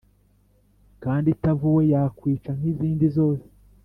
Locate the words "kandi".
1.03-1.27